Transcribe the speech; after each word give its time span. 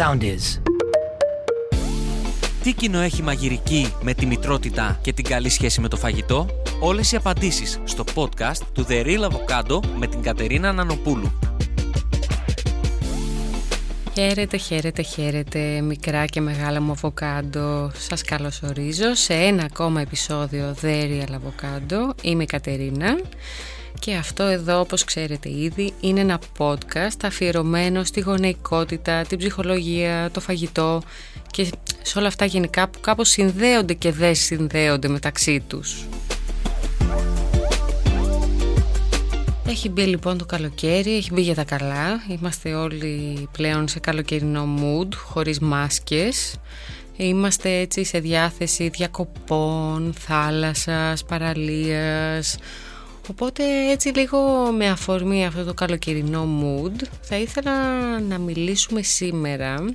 sound 0.00 0.22
is. 0.22 0.60
Τι 2.62 2.72
κοινό 2.72 3.00
έχει 3.00 3.22
μαγειρική 3.22 3.94
με 4.02 4.14
τη 4.14 4.26
μητρότητα 4.26 4.98
και 5.02 5.12
την 5.12 5.24
καλή 5.24 5.48
σχέση 5.48 5.80
με 5.80 5.88
το 5.88 5.96
φαγητό; 5.96 6.46
Όλες 6.80 7.12
οι 7.12 7.16
απαντήσεις 7.16 7.80
στο 7.84 8.04
podcast 8.14 8.62
του 8.72 8.86
The 8.88 9.04
Real 9.04 9.28
Avocado 9.28 9.80
με 9.96 10.06
την 10.06 10.22
Κατερίνα 10.22 10.72
Νανοπούλου. 10.72 11.32
Χαίρετε, 14.14 14.56
χαίρετε, 14.56 15.02
χαίρετε, 15.02 15.80
μικρά 15.80 16.26
και 16.26 16.40
μεγάλα 16.40 16.80
μου 16.80 16.90
αβοκάντο. 16.90 17.90
Σας 17.94 18.22
καλωσορίζω 18.22 19.14
σε 19.14 19.34
ένα 19.34 19.62
ακόμα 19.64 20.00
επεισόδιο 20.00 20.74
The 20.82 21.04
Real 21.04 21.30
Avocado. 21.30 22.14
Είμαι 22.22 22.42
η 22.42 22.46
Κατερίνα 22.46 23.18
και 24.00 24.14
αυτό 24.14 24.42
εδώ, 24.42 24.80
όπως 24.80 25.04
ξέρετε 25.04 25.50
ήδη, 25.50 25.92
είναι 26.00 26.20
ένα 26.20 26.38
podcast 26.58 27.16
αφιερωμένο 27.24 28.04
στη 28.04 28.20
γονεϊκότητα, 28.20 29.22
την 29.22 29.38
ψυχολογία, 29.38 30.30
το 30.30 30.40
φαγητό 30.40 31.02
και 31.50 31.68
σε 32.02 32.18
όλα 32.18 32.26
αυτά 32.26 32.44
γενικά 32.44 32.88
που 32.88 33.00
κάπως 33.00 33.28
συνδέονται 33.28 33.94
και 33.94 34.12
δεν 34.12 34.34
συνδέονται 34.34 35.08
μεταξύ 35.08 35.60
τους. 35.66 36.04
Έχει 39.66 39.88
μπει 39.88 40.02
λοιπόν 40.02 40.38
το 40.38 40.46
καλοκαίρι, 40.46 41.16
έχει 41.16 41.32
μπει 41.32 41.40
για 41.40 41.54
τα 41.54 41.64
καλά. 41.64 42.22
Είμαστε 42.28 42.74
όλοι 42.74 43.48
πλέον 43.52 43.88
σε 43.88 43.98
καλοκαιρινό 43.98 44.68
mood, 44.78 45.08
χωρίς 45.14 45.58
μάσκες. 45.58 46.54
Είμαστε 47.16 47.78
έτσι 47.78 48.04
σε 48.04 48.18
διάθεση 48.18 48.88
διακοπών, 48.88 50.14
θάλασσας, 50.18 51.24
παραλίας. 51.24 52.56
Οπότε 53.30 53.90
έτσι 53.90 54.08
λίγο 54.08 54.70
με 54.72 54.88
αφορμή 54.88 55.46
αυτό 55.46 55.64
το 55.64 55.74
καλοκαιρινό 55.74 56.48
mood 56.62 57.02
θα 57.20 57.36
ήθελα 57.36 57.72
να 58.20 58.38
μιλήσουμε 58.38 59.02
σήμερα 59.02 59.94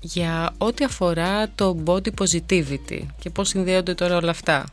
για 0.00 0.54
ό,τι 0.58 0.84
αφορά 0.84 1.50
το 1.54 1.76
body 1.84 2.08
positivity 2.18 3.00
και 3.18 3.30
πώς 3.30 3.48
συνδέονται 3.48 3.94
τώρα 3.94 4.16
όλα 4.16 4.30
αυτά. 4.30 4.64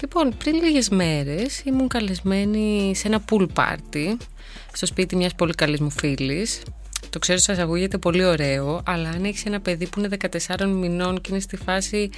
Λοιπόν, 0.00 0.36
πριν 0.36 0.54
λίγες 0.54 0.88
μέρες 0.88 1.60
ήμουν 1.64 1.88
καλεσμένη 1.88 2.92
σε 2.96 3.08
ένα 3.08 3.24
pool 3.30 3.46
party 3.54 4.16
στο 4.72 4.86
σπίτι 4.86 5.16
μιας 5.16 5.34
πολύ 5.34 5.52
καλής 5.52 5.80
μου 5.80 5.90
φίλης. 5.90 6.62
Το 7.10 7.18
ξέρω 7.18 7.38
σας 7.38 7.58
ακούγεται 7.58 7.98
πολύ 7.98 8.24
ωραίο, 8.24 8.82
αλλά 8.84 9.08
αν 9.08 9.24
έχεις 9.24 9.44
ένα 9.44 9.60
παιδί 9.60 9.86
που 9.88 9.98
είναι 9.98 10.08
14 10.56 10.66
μηνών 10.66 11.20
και 11.20 11.28
είναι 11.30 11.40
στη 11.40 11.56
φάση 11.56 12.10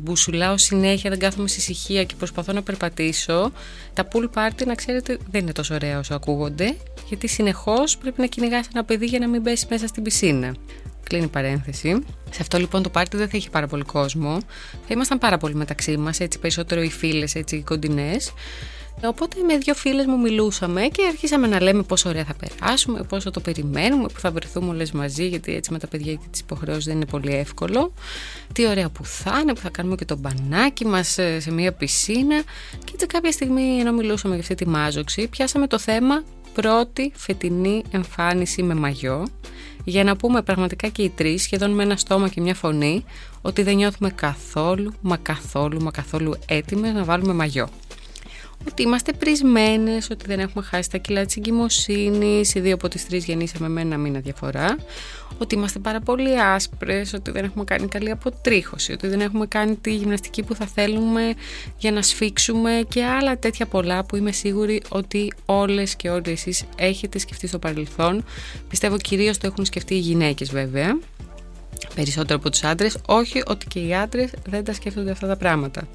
μπουσουλάω 0.00 0.58
συνέχεια, 0.58 1.10
δεν 1.10 1.18
κάθομαι 1.18 1.48
σε 1.48 1.56
ησυχία 1.58 2.04
και 2.04 2.14
προσπαθώ 2.18 2.52
να 2.52 2.62
περπατήσω, 2.62 3.52
τα 3.92 4.08
pool 4.12 4.24
party 4.34 4.66
να 4.66 4.74
ξέρετε 4.74 5.18
δεν 5.30 5.40
είναι 5.42 5.52
τόσο 5.52 5.74
ωραία 5.74 5.98
όσο 5.98 6.14
ακούγονται, 6.14 6.76
γιατί 7.08 7.28
συνεχώς 7.28 7.96
πρέπει 7.96 8.20
να 8.20 8.26
κυνηγάς 8.26 8.66
ένα 8.74 8.84
παιδί 8.84 9.06
για 9.06 9.18
να 9.18 9.28
μην 9.28 9.42
πέσει 9.42 9.66
μέσα 9.70 9.86
στην 9.86 10.02
πισίνα. 10.02 10.54
Κλείνει 11.02 11.28
παρένθεση. 11.28 12.04
Σε 12.30 12.38
αυτό 12.40 12.58
λοιπόν 12.58 12.82
το 12.82 12.88
πάρτι 12.88 13.16
δεν 13.16 13.28
θα 13.28 13.36
είχε 13.36 13.50
πάρα 13.50 13.66
πολύ 13.66 13.82
κόσμο. 13.82 14.38
Θα 14.70 14.88
ήμασταν 14.88 15.18
πάρα 15.18 15.38
πολύ 15.38 15.54
μεταξύ 15.54 15.96
μας, 15.96 16.20
έτσι 16.20 16.38
περισσότερο 16.38 16.82
οι 16.82 16.90
φίλες, 16.90 17.34
έτσι 17.34 17.56
οι 17.56 17.62
κοντινές. 17.62 18.32
Οπότε 19.04 19.42
με 19.42 19.58
δύο 19.58 19.74
φίλες 19.74 20.06
μου 20.06 20.20
μιλούσαμε 20.20 20.82
και 20.82 21.06
αρχίσαμε 21.08 21.46
να 21.46 21.62
λέμε 21.62 21.82
πόσο 21.82 22.08
ωραία 22.08 22.24
θα 22.24 22.34
περάσουμε, 22.34 23.02
πόσο 23.02 23.30
το 23.30 23.40
περιμένουμε, 23.40 24.08
που 24.12 24.20
θα 24.20 24.30
βρεθούμε 24.30 24.68
όλες 24.68 24.92
μαζί, 24.92 25.26
γιατί 25.28 25.54
έτσι 25.54 25.72
με 25.72 25.78
τα 25.78 25.86
παιδιά 25.86 26.12
και 26.12 26.26
τις 26.30 26.40
υποχρεώσεις 26.40 26.84
δεν 26.84 26.94
είναι 26.94 27.06
πολύ 27.06 27.34
εύκολο. 27.34 27.92
Τι 28.52 28.66
ωραία 28.66 28.88
που 28.88 29.04
θα 29.04 29.38
είναι, 29.42 29.54
που 29.54 29.60
θα 29.60 29.68
κάνουμε 29.68 29.94
και 29.94 30.04
το 30.04 30.16
μπανάκι 30.16 30.86
μας 30.86 31.18
σε 31.38 31.50
μια 31.50 31.72
πισίνα. 31.72 32.42
Και 32.84 32.92
έτσι 32.92 33.06
κάποια 33.06 33.32
στιγμή, 33.32 33.78
ενώ 33.78 33.92
μιλούσαμε 33.92 34.34
για 34.34 34.42
αυτή 34.42 34.54
τη 34.54 34.68
μάζοξη, 34.68 35.28
πιάσαμε 35.28 35.66
το 35.66 35.78
θέμα 35.78 36.22
πρώτη 36.52 37.12
φετινή 37.14 37.82
εμφάνιση 37.90 38.62
με 38.62 38.74
μαγιό 38.74 39.26
για 39.84 40.04
να 40.04 40.16
πούμε 40.16 40.42
πραγματικά 40.42 40.88
και 40.88 41.02
οι 41.02 41.08
τρεις 41.08 41.42
σχεδόν 41.42 41.70
με 41.70 41.82
ένα 41.82 41.96
στόμα 41.96 42.28
και 42.28 42.40
μια 42.40 42.54
φωνή 42.54 43.04
ότι 43.42 43.62
δεν 43.62 43.76
νιώθουμε 43.76 44.10
καθόλου, 44.10 44.92
μα 45.00 45.16
καθόλου, 45.16 45.82
μα 45.82 45.90
καθόλου 45.90 46.34
έτοιμες 46.46 46.92
να 46.92 47.04
βάλουμε 47.04 47.32
μαγιό 47.32 47.68
ότι 48.68 48.82
είμαστε 48.82 49.12
πρισμένες, 49.12 50.10
ότι 50.10 50.26
δεν 50.26 50.38
έχουμε 50.38 50.64
χάσει 50.64 50.90
τα 50.90 50.98
κιλά 50.98 51.26
της 51.26 51.36
εγκυμοσύνης, 51.36 52.54
οι 52.54 52.60
δύο 52.60 52.74
από 52.74 52.88
τις 52.88 53.06
τρεις 53.06 53.24
γεννήσαμε 53.24 53.68
με 53.68 53.80
ένα 53.80 53.96
μήνα 53.96 54.20
διαφορά, 54.20 54.76
ότι 55.38 55.54
είμαστε 55.54 55.78
πάρα 55.78 56.00
πολύ 56.00 56.40
άσπρες, 56.40 57.12
ότι 57.12 57.30
δεν 57.30 57.44
έχουμε 57.44 57.64
κάνει 57.64 57.88
καλή 57.88 58.10
αποτρίχωση, 58.10 58.92
ότι 58.92 59.06
δεν 59.06 59.20
έχουμε 59.20 59.46
κάνει 59.46 59.76
τη 59.76 59.94
γυμναστική 59.94 60.42
που 60.42 60.54
θα 60.54 60.66
θέλουμε 60.66 61.34
για 61.78 61.92
να 61.92 62.02
σφίξουμε 62.02 62.80
και 62.88 63.04
άλλα 63.04 63.38
τέτοια 63.38 63.66
πολλά 63.66 64.04
που 64.04 64.16
είμαι 64.16 64.32
σίγουρη 64.32 64.82
ότι 64.88 65.32
όλες 65.46 65.96
και 65.96 66.10
όλοι 66.10 66.30
εσείς 66.30 66.64
έχετε 66.76 67.18
σκεφτεί 67.18 67.46
στο 67.46 67.58
παρελθόν. 67.58 68.24
Πιστεύω 68.68 68.96
κυρίως 68.96 69.38
το 69.38 69.46
έχουν 69.46 69.64
σκεφτεί 69.64 69.94
οι 69.94 69.98
γυναίκες 69.98 70.50
βέβαια, 70.50 70.98
περισσότερο 71.94 72.38
από 72.38 72.50
τους 72.50 72.62
άντρες, 72.62 72.96
όχι 73.06 73.42
ότι 73.46 73.66
και 73.66 73.78
οι 73.78 73.94
άντρες 73.94 74.30
δεν 74.48 74.64
τα 74.64 74.72
σκέφτονται 74.72 75.10
αυτά 75.10 75.26
τα 75.26 75.36
πράγματα. 75.36 75.88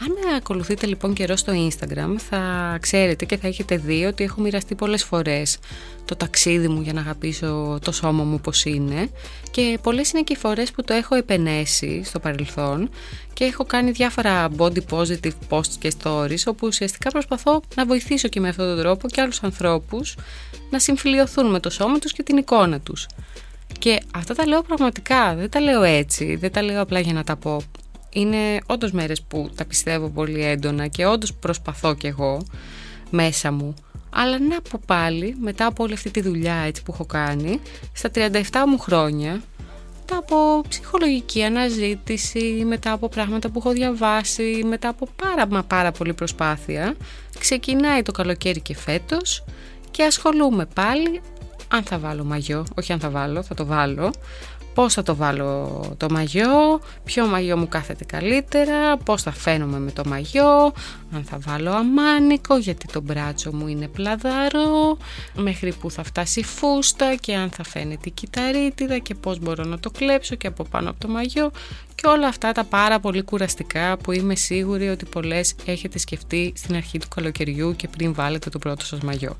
Αν 0.00 0.12
με 0.12 0.34
ακολουθείτε 0.36 0.86
λοιπόν 0.86 1.14
καιρό 1.14 1.36
στο 1.36 1.52
Instagram 1.68 2.14
θα 2.28 2.76
ξέρετε 2.80 3.24
και 3.24 3.36
θα 3.36 3.46
έχετε 3.46 3.76
δει 3.76 4.04
ότι 4.04 4.24
έχω 4.24 4.40
μοιραστεί 4.40 4.74
πολλές 4.74 5.04
φορές 5.04 5.58
το 6.04 6.16
ταξίδι 6.16 6.68
μου 6.68 6.80
για 6.80 6.92
να 6.92 7.00
αγαπήσω 7.00 7.78
το 7.82 7.92
σώμα 7.92 8.24
μου 8.24 8.40
πως 8.40 8.64
είναι 8.64 9.10
και 9.50 9.78
πολλές 9.82 10.10
είναι 10.10 10.22
και 10.22 10.32
οι 10.32 10.36
φορές 10.36 10.70
που 10.70 10.84
το 10.84 10.94
έχω 10.94 11.14
επενέσει 11.14 12.02
στο 12.04 12.18
παρελθόν 12.18 12.90
και 13.32 13.44
έχω 13.44 13.64
κάνει 13.64 13.90
διάφορα 13.90 14.48
body 14.56 14.80
positive 14.90 15.32
posts 15.48 15.74
και 15.78 15.92
stories 16.02 16.42
όπου 16.46 16.66
ουσιαστικά 16.66 17.10
προσπαθώ 17.10 17.62
να 17.74 17.86
βοηθήσω 17.86 18.28
και 18.28 18.40
με 18.40 18.48
αυτόν 18.48 18.66
τον 18.66 18.78
τρόπο 18.78 19.08
και 19.08 19.20
άλλους 19.20 19.42
ανθρώπους 19.42 20.14
να 20.70 20.78
συμφιλειωθούν 20.78 21.50
με 21.50 21.60
το 21.60 21.70
σώμα 21.70 21.98
τους 21.98 22.12
και 22.12 22.22
την 22.22 22.36
εικόνα 22.36 22.80
τους. 22.80 23.06
Και 23.78 24.00
αυτά 24.14 24.34
τα 24.34 24.46
λέω 24.46 24.62
πραγματικά, 24.62 25.34
δεν 25.34 25.50
τα 25.50 25.60
λέω 25.60 25.82
έτσι, 25.82 26.36
δεν 26.36 26.52
τα 26.52 26.62
λέω 26.62 26.80
απλά 26.80 27.00
για 27.00 27.12
να 27.12 27.24
τα 27.24 27.36
πω 27.36 27.62
είναι 28.10 28.58
όντως 28.66 28.92
μέρες 28.92 29.22
που 29.22 29.50
τα 29.54 29.64
πιστεύω 29.64 30.08
πολύ 30.08 30.44
έντονα 30.44 30.86
και 30.86 31.06
όντως 31.06 31.34
προσπαθώ 31.34 31.94
κι 31.94 32.06
εγώ 32.06 32.46
μέσα 33.10 33.52
μου. 33.52 33.74
Αλλά 34.10 34.38
να 34.38 34.60
πω 34.60 34.80
πάλι, 34.86 35.36
μετά 35.40 35.66
από 35.66 35.84
όλη 35.84 35.92
αυτή 35.92 36.10
τη 36.10 36.20
δουλειά 36.20 36.54
έτσι 36.54 36.82
που 36.82 36.92
έχω 36.92 37.04
κάνει, 37.04 37.60
στα 37.92 38.10
37 38.14 38.40
μου 38.66 38.78
χρόνια, 38.78 39.42
μετά 40.00 40.16
από 40.16 40.64
ψυχολογική 40.68 41.42
αναζήτηση, 41.42 42.64
μετά 42.66 42.92
από 42.92 43.08
πράγματα 43.08 43.48
που 43.48 43.58
έχω 43.58 43.70
διαβάσει, 43.70 44.62
μετά 44.66 44.88
από 44.88 45.08
πάρα 45.22 45.46
μα 45.46 45.62
πάρα 45.62 45.92
πολύ 45.92 46.14
προσπάθεια, 46.14 46.96
ξεκινάει 47.38 48.02
το 48.02 48.12
καλοκαίρι 48.12 48.60
και 48.60 48.74
φέτος 48.74 49.44
και 49.90 50.02
ασχολούμαι 50.02 50.66
πάλι 50.74 51.20
αν 51.68 51.82
θα 51.82 51.98
βάλω 51.98 52.24
μαγιό, 52.24 52.66
όχι 52.74 52.92
αν 52.92 53.00
θα 53.00 53.10
βάλω, 53.10 53.42
θα 53.42 53.54
το 53.54 53.66
βάλω, 53.66 54.12
πώς 54.78 54.94
θα 54.94 55.02
το 55.02 55.16
βάλω 55.16 55.84
το 55.96 56.06
μαγιό, 56.10 56.80
ποιο 57.04 57.26
μαγιό 57.26 57.56
μου 57.56 57.68
κάθεται 57.68 58.04
καλύτερα, 58.04 58.96
πώς 58.96 59.22
θα 59.22 59.32
φαίνομαι 59.32 59.78
με 59.78 59.90
το 59.90 60.02
μαγιό, 60.06 60.72
αν 61.14 61.24
θα 61.24 61.38
βάλω 61.38 61.70
αμάνικο 61.70 62.56
γιατί 62.56 62.86
το 62.92 63.00
μπράτσο 63.00 63.52
μου 63.52 63.66
είναι 63.68 63.88
πλαδαρό, 63.88 64.98
μέχρι 65.34 65.72
που 65.72 65.90
θα 65.90 66.02
φτάσει 66.02 66.40
η 66.40 66.44
φούστα 66.44 67.14
και 67.14 67.34
αν 67.34 67.50
θα 67.50 67.64
φαίνεται 67.64 68.08
η 68.08 68.10
κυταρίτιδα 68.10 68.98
και 68.98 69.14
πώς 69.14 69.38
μπορώ 69.38 69.64
να 69.64 69.78
το 69.78 69.90
κλέψω 69.90 70.34
και 70.34 70.46
από 70.46 70.64
πάνω 70.64 70.90
από 70.90 71.00
το 71.00 71.08
μαγιό 71.08 71.50
και 71.94 72.06
όλα 72.06 72.26
αυτά 72.26 72.52
τα 72.52 72.64
πάρα 72.64 73.00
πολύ 73.00 73.22
κουραστικά 73.22 73.96
που 73.96 74.12
είμαι 74.12 74.34
σίγουρη 74.34 74.88
ότι 74.88 75.04
πολλές 75.04 75.54
έχετε 75.64 75.98
σκεφτεί 75.98 76.52
στην 76.56 76.74
αρχή 76.74 76.98
του 76.98 77.08
καλοκαιριού 77.14 77.76
και 77.76 77.88
πριν 77.88 78.14
βάλετε 78.14 78.50
το 78.50 78.58
πρώτο 78.58 78.84
σας 78.84 79.00
μαγιό. 79.00 79.36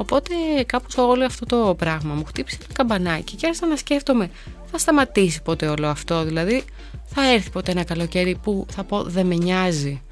Οπότε 0.00 0.34
κάπως 0.66 0.96
όλο 0.96 1.24
αυτό 1.24 1.46
το 1.46 1.74
πράγμα 1.74 2.14
μου 2.14 2.24
χτύπησε 2.24 2.58
ένα 2.64 2.72
καμπανάκι 2.72 3.36
και 3.36 3.46
άρχισα 3.46 3.66
να 3.66 3.76
σκέφτομαι 3.76 4.30
θα 4.70 4.78
σταματήσει 4.78 5.42
ποτέ 5.42 5.66
όλο 5.66 5.88
αυτό, 5.88 6.24
δηλαδή 6.24 6.64
θα 7.06 7.32
έρθει 7.32 7.50
ποτέ 7.50 7.70
ένα 7.70 7.84
καλοκαίρι 7.84 8.38
που 8.42 8.66
θα 8.70 8.84
πω 8.84 9.02
δεν 9.02 9.26
με 9.26 9.34
νοιάζει. 9.34 10.02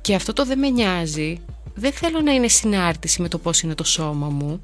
Και 0.00 0.14
αυτό 0.14 0.32
το 0.32 0.44
δεν 0.44 0.58
με 0.58 0.68
νοιάζει 0.68 1.40
δεν 1.74 1.92
θέλω 1.92 2.20
να 2.20 2.32
είναι 2.32 2.48
συνάρτηση 2.48 3.22
με 3.22 3.28
το 3.28 3.38
πώς 3.38 3.60
είναι 3.60 3.74
το 3.74 3.84
σώμα 3.84 4.28
μου, 4.28 4.62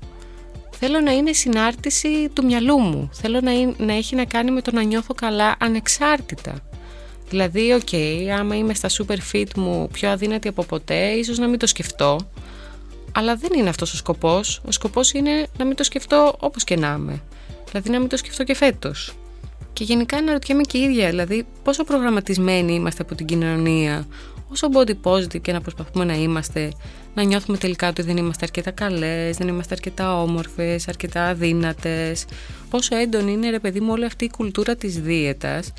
θέλω 0.71 1.01
να 1.01 1.13
είναι 1.13 1.33
συνάρτηση 1.33 2.29
του 2.33 2.45
μυαλού 2.45 2.79
μου, 2.79 3.11
θέλω 3.13 3.41
να, 3.41 3.53
να 3.85 3.95
έχει 3.95 4.15
να 4.15 4.25
κάνει 4.25 4.51
με 4.51 4.61
το 4.61 4.71
να 4.73 4.83
νιώθω 4.83 5.15
καλά 5.15 5.57
ανεξάρτητα. 5.59 6.61
Δηλαδή, 7.29 7.73
OK, 7.73 7.89
okay, 7.91 8.27
άμα 8.39 8.57
είμαι 8.57 8.75
στα 8.75 8.89
super 8.89 9.17
fit 9.33 9.55
μου 9.57 9.89
πιο 9.93 10.11
αδύνατη 10.11 10.49
από 10.49 10.65
ποτέ, 10.65 11.09
ίσως 11.11 11.39
να 11.39 11.49
μην 11.49 11.59
το 11.59 11.67
σκεφτώ, 11.67 12.19
αλλά 13.15 13.37
δεν 13.37 13.51
είναι 13.57 13.69
αυτός 13.69 13.93
ο 13.93 13.97
σκοπός. 13.97 14.61
Ο 14.65 14.71
σκοπός 14.71 15.13
είναι 15.13 15.47
να 15.59 15.65
μην 15.65 15.77
το 15.77 15.85
σκεφτώ 15.85 16.35
όπως 16.39 16.65
και 16.65 16.77
να 16.77 16.97
είμαι. 16.99 17.23
Δηλαδή 17.71 17.91
να 17.91 17.99
μην 17.99 18.09
το 18.09 18.17
σκεφτώ 18.17 18.45
και 18.45 18.55
φέτος. 18.55 19.15
Και 19.73 19.85
γενικά 19.85 20.17
αναρωτιέμαι 20.17 20.63
και 20.63 20.79
η 20.79 20.81
ίδια, 20.81 21.09
δηλαδή 21.09 21.47
πόσο 21.63 21.85
προγραμματισμένοι 21.85 22.75
είμαστε 22.75 23.03
από 23.03 23.15
την 23.15 23.27
κοινωνία, 23.27 24.07
όσο 24.49 24.69
body 24.73 24.95
positive 25.03 25.41
και 25.41 25.53
να 25.53 25.61
προσπαθούμε 25.61 26.05
να 26.05 26.15
είμαστε, 26.15 26.73
να 27.15 27.23
νιώθουμε 27.23 27.57
τελικά 27.57 27.89
ότι 27.89 28.03
δεν 28.03 28.17
είμαστε 28.17 28.45
αρκετά 28.45 28.71
καλές, 28.71 29.37
δεν 29.37 29.49
είμαστε 29.49 29.75
αρκετά 29.75 30.23
όμορφες, 30.23 30.89
αρκετά 30.89 31.27
αδύνατες, 31.27 32.25
πόσο 32.71 32.97
έντονη 32.97 33.33
είναι 33.33 33.51
ρε 33.51 33.59
παιδί 33.59 33.81
μου 33.81 33.93
όλη 33.93 34.05
αυτή 34.05 34.25
η 34.25 34.31
κουλτούρα 34.31 34.77
της 34.77 35.01
δίαιτας 35.01 35.73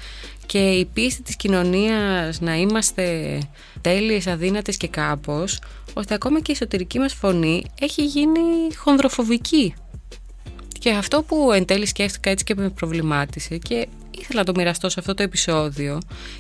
και 0.46 0.72
η 0.72 0.86
πίστη 0.86 1.22
της 1.22 1.36
κοινωνίας 1.36 2.42
να 2.42 2.56
είμαστε 2.56 3.38
τέλειες, 3.82 4.28
αδύνατες 4.28 4.78
και 4.78 4.88
κάπως, 4.88 5.60
ώστε 5.94 6.14
ακόμα 6.14 6.40
και 6.40 6.52
η 6.52 6.54
εσωτερική 6.54 7.00
μας 7.00 7.14
φωνή 7.14 7.64
έχει 7.80 8.06
γίνει 8.06 8.74
χονδροφοβική. 8.76 9.74
Και 10.80 10.92
αυτό 10.92 11.24
που 11.24 11.52
εν 11.52 11.66
τέλει 11.66 11.86
σκέφτηκα 11.86 12.30
έτσι 12.30 12.44
και 12.44 12.56
με 12.56 12.70
προβλημάτισε 12.70 13.58
και 13.58 13.88
ήθελα 14.12 14.40
να 14.40 14.46
το 14.46 14.52
μοιραστώ 14.56 14.90
σε 14.90 15.00
αυτό 15.00 15.14
το 15.14 15.24
επεισόδιο 15.24 16.00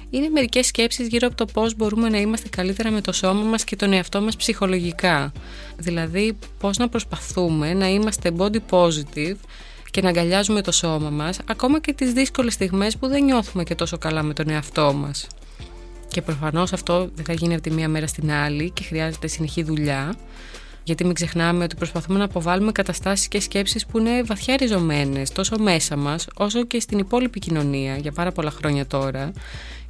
είναι 0.09 0.29
μερικές 0.29 0.67
σκέψεις 0.67 1.07
γύρω 1.07 1.27
από 1.27 1.35
το 1.35 1.45
πώς 1.45 1.75
μπορούμε 1.75 2.09
να 2.09 2.17
είμαστε 2.17 2.49
καλύτερα 2.49 2.91
με 2.91 3.01
το 3.01 3.11
σώμα 3.11 3.41
μας 3.41 3.63
και 3.63 3.75
τον 3.75 3.93
εαυτό 3.93 4.21
μας 4.21 4.35
ψυχολογικά. 4.35 5.31
Δηλαδή 5.77 6.37
πώς 6.59 6.77
να 6.77 6.89
προσπαθούμε 6.89 7.73
να 7.73 7.87
είμαστε 7.87 8.31
body 8.37 8.59
positive 8.69 9.35
και 9.95 10.01
να 10.01 10.09
αγκαλιάζουμε 10.09 10.61
το 10.61 10.71
σώμα 10.71 11.09
μας 11.09 11.39
ακόμα 11.45 11.79
και 11.79 11.93
τις 11.93 12.13
δύσκολες 12.13 12.53
στιγμές 12.53 12.97
που 12.97 13.07
δεν 13.07 13.23
νιώθουμε 13.23 13.63
και 13.63 13.75
τόσο 13.75 13.97
καλά 13.97 14.23
με 14.23 14.33
τον 14.33 14.49
εαυτό 14.49 14.93
μας. 14.93 15.27
Και 16.07 16.21
προφανώς 16.21 16.73
αυτό 16.73 17.09
δεν 17.15 17.25
θα 17.25 17.33
γίνει 17.33 17.53
από 17.53 17.63
τη 17.63 17.71
μία 17.71 17.89
μέρα 17.89 18.07
στην 18.07 18.31
άλλη 18.31 18.69
και 18.69 18.83
χρειάζεται 18.83 19.27
συνεχή 19.27 19.63
δουλειά 19.63 20.15
γιατί 20.83 21.03
μην 21.05 21.13
ξεχνάμε 21.13 21.63
ότι 21.63 21.75
προσπαθούμε 21.75 22.17
να 22.17 22.25
αποβάλουμε 22.25 22.71
καταστάσεις 22.71 23.27
και 23.27 23.39
σκέψεις 23.39 23.85
που 23.85 23.99
είναι 23.99 24.23
βαθιά 24.23 24.55
ριζωμένες 24.55 25.31
τόσο 25.31 25.57
μέσα 25.59 25.95
μας 25.95 26.27
όσο 26.35 26.65
και 26.65 26.79
στην 26.79 26.99
υπόλοιπη 26.99 27.39
κοινωνία 27.39 27.97
για 27.97 28.11
πάρα 28.11 28.31
πολλά 28.31 28.51
χρόνια 28.51 28.87
τώρα 28.87 29.31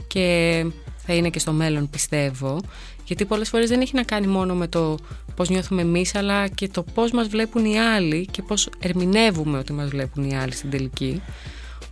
και 0.08 0.66
θα 1.06 1.14
είναι 1.14 1.30
και 1.30 1.40
στο 1.40 1.52
μέλλον 1.52 1.90
πιστεύω 1.90 2.60
γιατί 3.06 3.26
πολλές 3.26 3.50
φορές 3.50 3.70
δεν 3.70 3.82
έχει 3.82 3.96
να 3.96 4.04
κάνει 4.04 4.28
μόνο 4.28 4.54
με 4.54 4.68
το 4.68 4.98
πώς 5.36 5.50
νιώθουμε 5.50 5.82
εμείς 5.82 6.16
αλλά 6.16 6.48
και 6.48 6.68
το 6.68 6.84
πώς 6.84 7.12
μας 7.12 7.28
βλέπουν 7.28 7.66
οι 7.66 7.80
άλλοι 7.80 8.28
και 8.32 8.42
πώς 8.42 8.70
ερμηνεύουμε 8.80 9.58
ότι 9.58 9.74
μας 9.74 9.90
βλέπουν 9.90 10.30
οι 10.30 10.38
άλλοι 10.38 10.52
στην 10.52 10.70
τελική. 10.70 11.22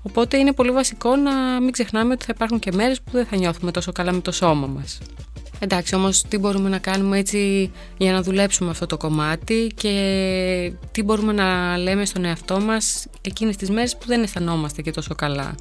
Οπότε 0.01 0.37
είναι 0.37 0.53
πολύ 0.53 0.71
βασικό 0.71 1.15
να 1.15 1.61
μην 1.61 1.71
ξεχνάμε 1.71 2.13
ότι 2.13 2.25
θα 2.25 2.31
υπάρχουν 2.35 2.59
και 2.59 2.71
μέρες 2.71 3.01
που 3.01 3.11
δεν 3.11 3.25
θα 3.25 3.35
νιώθουμε 3.35 3.71
τόσο 3.71 3.91
καλά 3.91 4.11
με 4.11 4.21
το 4.21 4.31
σώμα 4.31 4.67
μας. 4.67 4.97
Εντάξει 5.59 5.95
όμως 5.95 6.21
τι 6.21 6.37
μπορούμε 6.37 6.69
να 6.69 6.77
κάνουμε 6.77 7.17
έτσι 7.17 7.71
για 7.97 8.11
να 8.11 8.21
δουλέψουμε 8.21 8.69
αυτό 8.69 8.85
το 8.85 8.97
κομμάτι 8.97 9.71
και 9.75 10.71
τι 10.91 11.03
μπορούμε 11.03 11.33
να 11.33 11.77
λέμε 11.77 12.05
στον 12.05 12.25
εαυτό 12.25 12.59
μας 12.59 13.07
εκείνες 13.21 13.55
τις 13.55 13.69
μέρες 13.69 13.97
που 13.97 14.05
δεν 14.07 14.23
αισθανόμαστε 14.23 14.81
και 14.81 14.91
τόσο 14.91 15.15
καλά. 15.15 15.55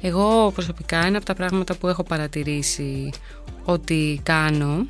Εγώ 0.00 0.50
προσωπικά 0.54 1.06
είναι 1.06 1.16
από 1.16 1.26
τα 1.26 1.34
πράγματα 1.34 1.76
που 1.76 1.88
έχω 1.88 2.02
παρατηρήσει 2.02 3.10
ότι 3.64 4.20
κάνω 4.22 4.86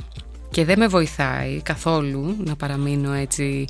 και 0.51 0.65
δεν 0.65 0.79
με 0.79 0.87
βοηθάει 0.87 1.61
καθόλου 1.62 2.37
να 2.45 2.57
παραμείνω 2.57 3.12
έτσι 3.12 3.65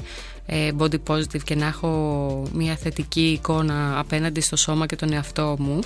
ε, 0.47 0.71
body 0.79 0.97
positive 1.07 1.43
και 1.45 1.55
να 1.55 1.67
έχω 1.67 2.43
μια 2.53 2.77
θετική 2.77 3.31
εικόνα 3.31 3.99
απέναντι 3.99 4.41
στο 4.41 4.57
σώμα 4.57 4.87
και 4.87 4.97
τον 4.97 5.13
εαυτό 5.13 5.57
μου 5.59 5.79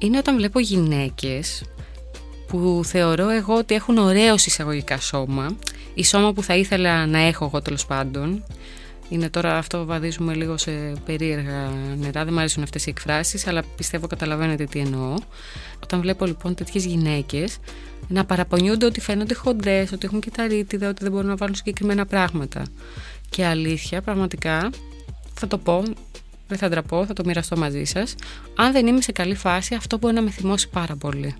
είναι 0.00 0.18
όταν 0.18 0.36
βλέπω 0.36 0.58
γυναίκες 0.60 1.64
που 2.46 2.80
θεωρώ 2.84 3.28
εγώ 3.28 3.54
ότι 3.54 3.74
έχουν 3.74 3.98
ωραίο 3.98 4.34
εισαγωγικά 4.34 5.00
σώμα 5.00 5.56
η 5.94 6.04
σώμα 6.04 6.32
που 6.32 6.42
θα 6.42 6.56
ήθελα 6.56 7.06
να 7.06 7.18
έχω 7.18 7.44
εγώ 7.44 7.62
τέλος 7.62 7.86
πάντων 7.86 8.44
είναι 9.10 9.30
τώρα 9.30 9.56
αυτό 9.56 9.84
βαδίζουμε 9.84 10.34
λίγο 10.34 10.56
σε 10.56 10.70
περίεργα 11.04 11.70
νερά. 11.96 12.24
Δεν 12.24 12.32
μου 12.32 12.38
αρέσουν 12.38 12.62
αυτές 12.62 12.86
οι 12.86 12.90
εκφράσεις 12.90 13.46
αλλά 13.46 13.62
πιστεύω 13.76 14.06
καταλαβαίνετε 14.06 14.64
τι 14.64 14.78
εννοώ. 14.78 15.14
Όταν 15.82 16.00
βλέπω 16.00 16.26
λοιπόν 16.26 16.54
τέτοιες 16.54 16.84
γυναίκες 16.84 17.58
να 18.08 18.24
παραπονιούνται 18.24 18.86
ότι 18.86 19.00
φαίνονται 19.00 19.34
χοντρές 19.34 19.92
ότι 19.92 20.06
έχουν 20.06 20.20
και 20.20 20.30
τα 20.30 20.46
ρίτιδα, 20.46 20.88
ότι 20.88 21.02
δεν 21.02 21.12
μπορούν 21.12 21.28
να 21.28 21.36
βάλουν 21.36 21.54
συγκεκριμένα 21.54 22.06
πράγματα. 22.06 22.62
Και 23.30 23.44
αλήθεια 23.44 24.02
πραγματικά 24.02 24.70
θα 25.34 25.46
το 25.46 25.58
πω 25.58 25.82
δεν 26.48 26.58
θα 26.58 26.68
ντραπώ, 26.68 27.06
θα 27.06 27.12
το 27.12 27.22
μοιραστώ 27.24 27.56
μαζί 27.56 27.84
σας. 27.84 28.14
Αν 28.56 28.72
δεν 28.72 28.86
είμαι 28.86 29.00
σε 29.00 29.12
καλή 29.12 29.34
φάση 29.34 29.74
αυτό 29.74 29.98
μπορεί 29.98 30.14
να 30.14 30.22
με 30.22 30.30
θυμώσει 30.30 30.68
πάρα 30.68 30.96
πολύ. 30.96 31.34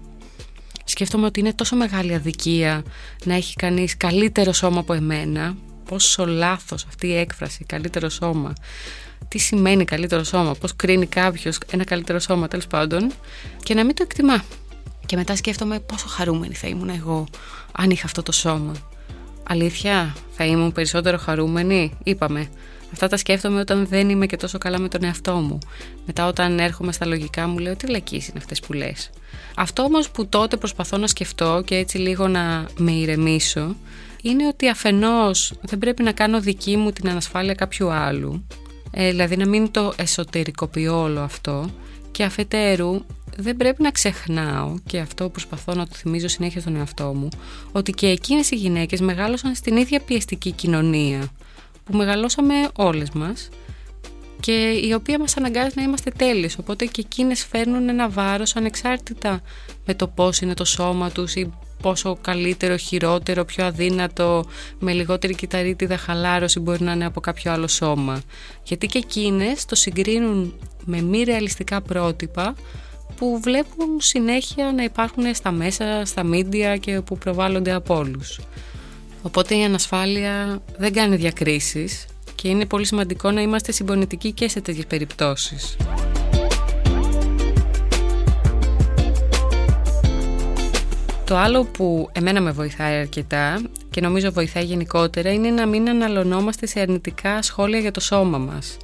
Σκέφτομαι 0.85 1.27
ότι 1.27 1.41
είναι 1.41 1.53
τόσο 1.53 1.77
μεγάλη 1.77 2.15
αδικία 2.15 2.83
να 3.25 3.35
έχει 3.35 3.55
κανείς 3.55 3.97
καλύτερο 3.97 4.53
σώμα 4.53 4.81
από 4.81 4.93
εμένα 4.93 5.57
πόσο 5.91 6.27
λάθος 6.27 6.85
αυτή 6.89 7.07
η 7.07 7.17
έκφραση 7.17 7.65
καλύτερο 7.65 8.09
σώμα 8.09 8.53
τι 9.29 9.39
σημαίνει 9.39 9.85
καλύτερο 9.85 10.25
σώμα, 10.25 10.55
πώς 10.55 10.77
κρίνει 10.77 11.07
κάποιος 11.07 11.59
ένα 11.71 11.85
καλύτερο 11.85 12.19
σώμα 12.19 12.49
τέλος 12.49 12.67
πάντων 12.67 13.13
και 13.63 13.75
να 13.75 13.85
μην 13.85 13.95
το 13.95 14.03
εκτιμά 14.03 14.45
και 15.07 15.17
μετά 15.17 15.37
σκέφτομαι 15.37 15.81
πόσο 15.81 16.09
χαρούμενη 16.09 16.55
θα 16.55 16.69
ήμουν 16.69 16.89
εγώ 16.89 17.27
αν 17.73 17.91
είχα 17.91 18.07
αυτό 18.07 18.23
το 18.23 18.33
σώμα 18.33 18.73
αλήθεια 19.43 20.17
θα 20.31 20.45
ήμουν 20.45 20.73
περισσότερο 20.73 21.19
χαρούμενη 21.19 21.93
είπαμε 22.03 22.49
Αυτά 22.93 23.09
τα 23.09 23.17
σκέφτομαι 23.17 23.61
όταν 23.61 23.87
δεν 23.87 24.09
είμαι 24.09 24.27
και 24.27 24.37
τόσο 24.37 24.59
καλά 24.59 24.79
με 24.79 24.89
τον 24.89 25.05
εαυτό 25.05 25.35
μου. 25.35 25.59
Μετά 26.07 26.27
όταν 26.27 26.59
έρχομαι 26.59 26.93
στα 26.93 27.07
λογικά 27.07 27.47
μου 27.47 27.59
λέω 27.59 27.77
τι 27.77 27.87
λακείς 27.87 28.29
είναι 28.29 28.39
αυτές 28.39 28.61
που 28.61 28.73
λες. 28.73 29.11
Αυτό 29.57 29.83
όμως 29.83 30.11
που 30.11 30.27
τότε 30.27 30.57
προσπαθώ 30.57 30.97
να 30.97 31.07
σκεφτώ 31.07 31.63
και 31.65 31.77
έτσι 31.77 31.99
λίγο 31.99 32.29
να 32.29 32.67
με 32.77 32.93
ηρεμήσω 32.93 33.77
είναι 34.23 34.47
ότι 34.47 34.69
αφενός 34.69 35.53
δεν 35.61 35.79
πρέπει 35.79 36.03
να 36.03 36.13
κάνω 36.13 36.41
δική 36.41 36.77
μου 36.77 36.91
την 36.91 37.09
ανασφάλεια 37.09 37.55
κάποιου 37.55 37.91
άλλου 37.91 38.47
ε, 38.91 39.11
δηλαδή 39.11 39.37
να 39.37 39.49
μην 39.49 39.71
το 39.71 39.93
εσωτερικοποιώ 39.97 41.03
όλο 41.03 41.21
αυτό 41.21 41.71
και 42.11 42.25
αφετέρου 42.25 43.05
δεν 43.37 43.57
πρέπει 43.57 43.83
να 43.83 43.91
ξεχνάω 43.91 44.79
και 44.87 44.99
αυτό 44.99 45.29
προσπαθώ 45.29 45.75
να 45.75 45.87
το 45.87 45.95
θυμίζω 45.95 46.29
συνέχεια 46.29 46.61
στον 46.61 46.77
εαυτό 46.77 47.15
μου 47.15 47.29
ότι 47.73 47.93
και 47.93 48.07
εκείνες 48.07 48.51
οι 48.51 48.57
γυναίκες 48.57 49.01
μεγάλωσαν 49.01 49.55
στην 49.55 49.77
ίδια 49.77 50.01
πιεστική 50.01 50.51
κοινωνία 50.51 51.29
που 51.85 51.97
μεγαλώσαμε 51.97 52.55
όλες 52.77 53.11
μας 53.11 53.49
και 54.41 54.81
η 54.85 54.93
οποία 54.93 55.19
μας 55.19 55.37
αναγκάζει 55.37 55.73
να 55.77 55.83
είμαστε 55.83 56.11
τέλειες. 56.11 56.59
Οπότε 56.59 56.85
και 56.85 57.01
εκείνες 57.01 57.45
φέρνουν 57.45 57.89
ένα 57.89 58.09
βάρος 58.09 58.57
ανεξάρτητα 58.57 59.41
με 59.87 59.95
το 59.95 60.07
πώς 60.07 60.41
είναι 60.41 60.55
το 60.55 60.65
σώμα 60.65 61.11
τους 61.11 61.35
ή 61.35 61.53
πόσο 61.81 62.19
καλύτερο, 62.21 62.77
χειρότερο, 62.77 63.45
πιο 63.45 63.65
αδύνατο, 63.65 64.45
με 64.79 64.93
λιγότερη 64.93 65.35
κυταρίτιδα 65.35 65.97
χαλάρωση 65.97 66.61
μπορεί 66.61 66.83
να 66.83 66.93
είναι 66.93 67.05
από 67.05 67.21
κάποιο 67.21 67.53
άλλο 67.53 67.69
σώμα. 67.69 68.23
Γιατί 68.63 68.87
και 68.87 68.99
εκείνες 68.99 69.65
το 69.65 69.75
συγκρίνουν 69.75 70.55
με 70.85 71.01
μη 71.01 71.23
ρεαλιστικά 71.23 71.81
πρότυπα 71.81 72.55
που 73.17 73.41
βλέπουν 73.43 74.01
συνέχεια 74.01 74.73
να 74.73 74.83
υπάρχουν 74.83 75.35
στα 75.35 75.51
μέσα, 75.51 76.03
στα 76.05 76.23
μίντια 76.23 76.77
και 76.77 77.01
που 77.01 77.19
προβάλλονται 77.19 77.73
από 77.73 77.97
όλους. 77.97 78.41
Οπότε 79.23 79.57
η 79.57 79.65
ανασφάλεια 79.65 80.63
δεν 80.79 80.93
κάνει 80.93 81.17
διακρίσεις 81.17 82.07
και 82.35 82.49
είναι 82.49 82.67
πολύ 82.67 82.87
σημαντικό 82.87 83.31
να 83.31 83.41
είμαστε 83.41 83.73
συμπονητικοί 83.73 84.33
και 84.33 84.49
σε 84.49 84.61
τέτοιες 84.61 84.87
περιπτώσεις. 84.87 85.77
Το 91.31 91.37
άλλο 91.37 91.65
που 91.65 92.11
εμένα 92.13 92.41
με 92.41 92.51
βοηθάει 92.51 92.99
αρκετά 93.01 93.63
και 93.91 94.01
νομίζω 94.01 94.33
βοηθάει 94.33 94.65
γενικότερα 94.65 95.33
είναι 95.33 95.51
να 95.51 95.67
μην 95.67 95.89
αναλωνόμαστε 95.89 96.67
σε 96.67 96.81
αρνητικά 96.81 97.43
σχόλια 97.43 97.79
για 97.79 97.91
το 97.91 98.01
σώμα 98.01 98.39
μας. 98.39 98.77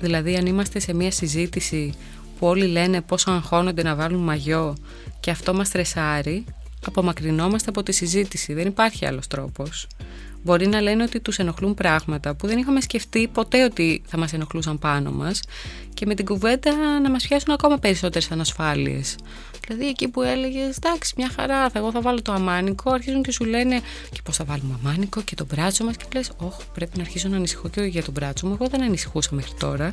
Δηλαδή 0.00 0.36
αν 0.36 0.46
είμαστε 0.46 0.78
σε 0.78 0.94
μια 0.94 1.10
συζήτηση 1.10 1.94
που 2.38 2.46
όλοι 2.46 2.66
λένε 2.66 3.00
πόσο 3.00 3.30
αγχώνονται 3.30 3.82
να 3.82 3.94
βάλουν 3.94 4.20
μαγιό 4.20 4.76
και 5.20 5.30
αυτό 5.30 5.54
μας 5.54 5.66
στρεσάρει, 5.66 6.44
απομακρυνόμαστε 6.86 7.70
από 7.70 7.82
τη 7.82 7.92
συζήτηση. 7.92 8.52
Δεν 8.52 8.66
υπάρχει 8.66 9.06
άλλος 9.06 9.26
τρόπος. 9.26 9.86
Μπορεί 10.46 10.66
να 10.66 10.80
λένε 10.80 11.02
ότι 11.02 11.20
τους 11.20 11.38
ενοχλούν 11.38 11.74
πράγματα 11.74 12.34
που 12.34 12.46
δεν 12.46 12.58
είχαμε 12.58 12.80
σκεφτεί 12.80 13.28
ποτέ 13.28 13.64
ότι 13.64 14.02
θα 14.06 14.18
μας 14.18 14.32
ενοχλούσαν 14.32 14.78
πάνω 14.78 15.10
μας 15.10 15.40
και 15.94 16.06
με 16.06 16.14
την 16.14 16.24
κουβέντα 16.24 17.00
να 17.02 17.10
μας 17.10 17.26
πιάσουν 17.26 17.52
ακόμα 17.52 17.78
περισσότερες 17.78 18.30
ανασφάλειες. 18.30 19.16
Δηλαδή 19.66 19.86
εκεί 19.88 20.08
που 20.08 20.22
έλεγες, 20.22 20.76
εντάξει, 20.76 21.14
μια 21.16 21.30
χαρά, 21.36 21.70
θα, 21.70 21.78
εγώ 21.78 21.90
θα 21.90 22.00
βάλω 22.00 22.22
το 22.22 22.32
αμάνικο, 22.32 22.90
αρχίζουν 22.90 23.22
και 23.22 23.32
σου 23.32 23.44
λένε 23.44 23.80
και 24.10 24.20
πώς 24.24 24.36
θα 24.36 24.44
βάλουμε 24.44 24.78
αμάνικο 24.84 25.22
και 25.22 25.34
το 25.34 25.44
μπράτσο 25.44 25.84
μας. 25.84 25.96
Και 25.96 26.04
λες, 26.14 26.30
Όχι, 26.36 26.60
πρέπει 26.74 26.96
να 26.96 27.02
αρχίσω 27.02 27.28
να 27.28 27.36
ανησυχώ 27.36 27.68
και 27.68 27.80
για 27.80 28.02
το 28.02 28.10
μπράτσο 28.10 28.46
μου. 28.46 28.56
Εγώ 28.60 28.68
δεν 28.68 28.82
ανησυχούσα 28.82 29.34
μέχρι 29.34 29.52
τώρα. 29.58 29.92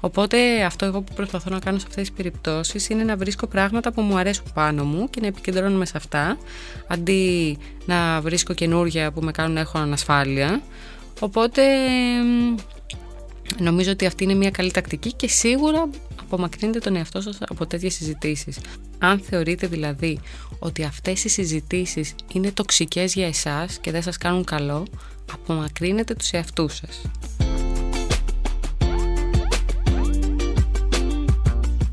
Οπότε 0.00 0.62
αυτό 0.64 0.84
εγώ 0.84 1.00
που 1.00 1.14
προσπαθώ 1.14 1.50
να 1.50 1.58
κάνω 1.58 1.78
σε 1.78 1.84
αυτές 1.88 2.08
τις 2.08 2.16
περιπτώσεις 2.16 2.88
είναι 2.88 3.04
να 3.04 3.16
βρίσκω 3.16 3.46
πράγματα 3.46 3.92
που 3.92 4.00
μου 4.00 4.16
αρέσουν 4.18 4.44
πάνω 4.54 4.84
μου 4.84 5.10
και 5.10 5.20
να 5.20 5.26
επικεντρώνομαι 5.26 5.86
σε 5.86 5.96
αυτά 5.96 6.38
αντί 6.86 7.58
να 7.84 8.20
βρίσκω 8.20 8.54
καινούργια 8.54 9.12
που 9.12 9.20
με 9.20 9.30
κάνουν 9.30 9.52
να 9.52 9.60
έχω 9.60 9.78
ανασφάλεια. 9.78 10.62
Οπότε 11.20 11.62
νομίζω 13.58 13.90
ότι 13.90 14.06
αυτή 14.06 14.24
είναι 14.24 14.34
μια 14.34 14.50
καλή 14.50 14.70
τακτική 14.70 15.12
και 15.12 15.28
σίγουρα 15.28 15.88
απομακρύνετε 16.20 16.78
τον 16.78 16.96
εαυτό 16.96 17.20
σας 17.20 17.38
από 17.48 17.66
τέτοιες 17.66 17.94
συζητήσεις. 17.94 18.58
Αν 18.98 19.18
θεωρείτε 19.18 19.66
δηλαδή 19.66 20.20
ότι 20.58 20.84
αυτές 20.84 21.24
οι 21.24 21.28
συζητήσεις 21.28 22.14
είναι 22.32 22.50
τοξικές 22.50 23.14
για 23.14 23.26
εσάς 23.26 23.78
και 23.78 23.90
δεν 23.90 24.02
σας 24.02 24.16
κάνουν 24.16 24.44
καλό, 24.44 24.86
απομακρύνετε 25.32 26.14
τους 26.14 26.30
εαυτούς 26.30 26.74
σας. 26.74 27.02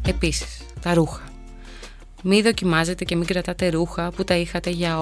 Επίσης, 0.07 0.61
τα 0.81 0.93
ρούχα. 0.93 1.21
Μην 2.23 2.43
δοκιμάζετε 2.43 3.03
και 3.03 3.15
μην 3.15 3.25
κρατάτε 3.25 3.69
ρούχα 3.69 4.11
που 4.11 4.23
τα 4.23 4.35
είχατε 4.35 4.69
για 4.69 5.01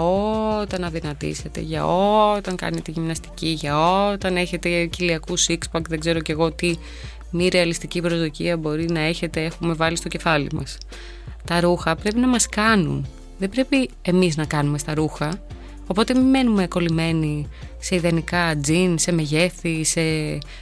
όταν 0.62 0.84
αδυνατήσετε, 0.84 1.60
για 1.60 1.86
όταν 2.34 2.56
κάνετε 2.56 2.92
γυμναστική, 2.92 3.48
για 3.48 4.08
όταν 4.12 4.38
έχετε 4.38 4.86
κοιλιακού 4.86 5.40
six 5.40 5.58
δεν 5.88 6.00
ξέρω 6.00 6.20
και 6.20 6.32
εγώ 6.32 6.52
τι 6.52 6.76
μη 7.32 7.48
ρεαλιστική 7.48 8.02
προσδοκία 8.02 8.58
μπορεί 8.58 8.86
να 8.86 9.00
έχετε, 9.00 9.44
έχουμε 9.44 9.74
βάλει 9.74 9.96
στο 9.96 10.08
κεφάλι 10.08 10.50
μας. 10.54 10.78
Τα 11.46 11.60
ρούχα 11.60 11.96
πρέπει 11.96 12.20
να 12.20 12.28
μας 12.28 12.48
κάνουν. 12.48 13.08
Δεν 13.38 13.50
πρέπει 13.50 13.90
εμείς 14.02 14.38
να 14.38 14.46
κάνουμε 14.46 14.78
στα 14.78 14.94
ρούχα. 14.94 15.42
Οπότε 15.88 16.14
μην 16.14 16.24
μένουμε 16.24 16.68
κολλημένοι 16.68 17.48
σε 17.80 17.96
ιδανικά 17.96 18.58
τζιν, 18.62 18.98
σε 18.98 19.12
μεγέθη, 19.12 19.84
σε 19.84 20.02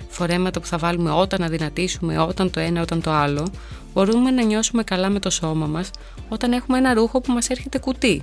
φορέματα 0.10 0.60
που 0.60 0.65
θα 0.65 0.77
βάλουμε 0.77 1.12
όταν 1.12 1.44
αδυνατήσουμε, 1.44 2.18
όταν 2.18 2.50
το 2.50 2.60
ένα, 2.60 2.82
όταν 2.82 3.01
το 3.01 3.12
άλλο. 3.12 3.48
Μπορούμε 3.94 4.32
να 4.32 4.44
νιώσουμε 4.44 4.84
καλά 4.84 5.10
με 5.10 5.20
το 5.20 5.30
σώμα 5.30 5.65
μας 5.65 5.89
όταν 6.30 6.51
έχουμε 6.51 6.77
ένα 6.77 6.94
ρούχο 6.94 7.22
που 7.22 7.32
μας 7.32 7.50
έρχεται 7.50 7.77
κουτί 7.77 8.22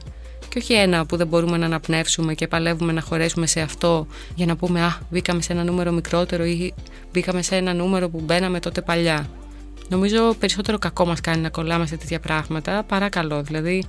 και 0.48 0.58
όχι 0.58 0.72
ένα 0.72 1.06
που 1.06 1.16
δεν 1.16 1.26
μπορούμε 1.26 1.56
να 1.56 1.66
αναπνεύσουμε 1.66 2.34
και 2.34 2.48
παλεύουμε 2.48 2.92
να 2.92 3.00
χωρέσουμε 3.00 3.46
σε 3.46 3.60
αυτό 3.60 4.06
για 4.34 4.46
να 4.46 4.56
πούμε 4.56 4.82
«Α, 4.82 4.98
μπήκαμε 5.10 5.42
σε 5.42 5.52
ένα 5.52 5.64
νούμερο 5.64 5.92
μικρότερο» 5.92 6.44
ή 6.44 6.74
«Μπήκαμε 7.12 7.42
σε 7.42 7.56
ένα 7.56 7.74
νούμερο 7.74 8.08
που 8.08 8.20
μπαίναμε 8.24 8.60
τότε 8.60 8.80
παλιά». 8.82 9.28
Νομίζω 9.88 10.34
περισσότερο 10.38 10.78
κακό 10.78 11.06
μας 11.06 11.20
κάνει 11.20 11.40
να 11.40 11.48
κολλάμε 11.48 11.86
σε 11.86 11.96
τέτοια 11.96 12.20
πράγματα 12.20 12.82
παρά 12.82 13.08
καλό. 13.08 13.42
Δηλαδή, 13.42 13.84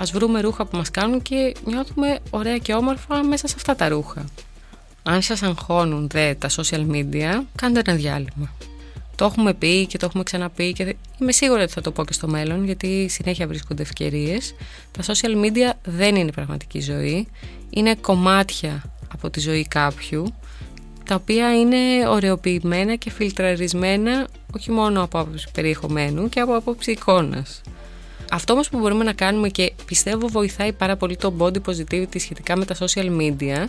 ας 0.00 0.10
βρούμε 0.10 0.40
ρούχα 0.40 0.64
που 0.64 0.76
μας 0.76 0.90
κάνουν 0.90 1.22
και 1.22 1.54
νιώθουμε 1.64 2.18
ωραία 2.30 2.58
και 2.58 2.74
όμορφα 2.74 3.24
μέσα 3.24 3.48
σε 3.48 3.54
αυτά 3.56 3.76
τα 3.76 3.88
ρούχα. 3.88 4.24
Αν 5.02 5.22
σας 5.22 5.42
αγχώνουν 5.42 6.08
δε 6.08 6.34
τα 6.34 6.48
social 6.48 6.86
media, 6.90 7.42
κάντε 7.54 7.82
ένα 7.86 7.96
διάλειμμα. 7.96 8.54
Το 9.16 9.24
έχουμε 9.24 9.54
πει 9.54 9.86
και 9.86 9.98
το 9.98 10.06
έχουμε 10.06 10.22
ξαναπεί 10.22 10.72
και 10.72 10.96
είμαι 11.20 11.32
σίγουρη 11.32 11.62
ότι 11.62 11.72
θα 11.72 11.80
το 11.80 11.90
πω 11.90 12.04
και 12.04 12.12
στο 12.12 12.28
μέλλον 12.28 12.64
γιατί 12.64 13.08
συνέχεια 13.08 13.46
βρίσκονται 13.46 13.82
ευκαιρίες. 13.82 14.54
Τα 14.90 15.02
social 15.14 15.44
media 15.44 15.72
δεν 15.84 16.16
είναι 16.16 16.32
πραγματική 16.32 16.80
ζωή. 16.80 17.28
Είναι 17.70 17.94
κομμάτια 17.94 18.82
από 19.12 19.30
τη 19.30 19.40
ζωή 19.40 19.66
κάποιου 19.68 20.34
τα 21.04 21.14
οποία 21.14 21.58
είναι 21.60 22.08
ωρεοποιημένα 22.08 22.94
και 22.94 23.10
φιλτραρισμένα 23.10 24.28
όχι 24.54 24.70
μόνο 24.70 25.02
από 25.02 25.18
άποψη 25.18 25.48
περιεχομένου 25.52 26.28
και 26.28 26.40
από 26.40 26.56
άποψη 26.56 26.90
εικόνας. 26.90 27.60
Αυτό 28.32 28.52
όμως 28.52 28.68
που 28.68 28.78
μπορούμε 28.78 29.04
να 29.04 29.12
κάνουμε 29.12 29.48
και 29.48 29.72
πιστεύω 29.86 30.28
βοηθάει 30.28 30.72
πάρα 30.72 30.96
πολύ 30.96 31.16
το 31.16 31.34
body 31.38 31.56
positivity 31.66 32.20
σχετικά 32.20 32.56
με 32.56 32.64
τα 32.64 32.74
social 32.78 33.20
media 33.20 33.66